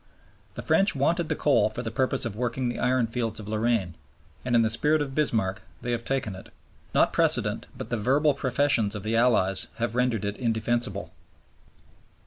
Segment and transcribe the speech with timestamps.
[0.55, 3.93] The French wanted the coal for the purpose of working the ironfields of Lorraine,
[4.43, 6.49] and in the spirit of Bismarck they have taken it.
[6.95, 11.11] Not precedent, but the verbal professions of the Allies, have rendered it indefensible.